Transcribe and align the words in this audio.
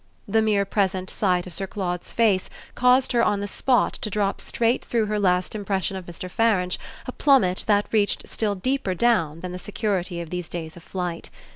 The 0.27 0.41
mere 0.41 0.65
present 0.65 1.11
sight 1.11 1.45
of 1.45 1.53
Sir 1.53 1.67
Claude's 1.67 2.11
face 2.11 2.49
caused 2.73 3.11
her 3.11 3.23
on 3.23 3.39
the 3.39 3.47
spot 3.47 3.93
to 4.01 4.09
drop 4.09 4.41
straight 4.41 4.83
through 4.83 5.05
her 5.05 5.19
last 5.19 5.53
impression 5.53 5.95
of 5.95 6.07
Mr. 6.07 6.27
Farange 6.27 6.79
a 7.05 7.11
plummet 7.11 7.65
that 7.67 7.85
reached 7.91 8.27
still 8.27 8.55
deeper 8.55 8.95
down 8.95 9.41
than 9.41 9.51
the 9.51 9.59
security 9.59 10.19
of 10.19 10.31
these 10.31 10.49
days 10.49 10.75
of 10.75 10.81
flight. 10.81 11.29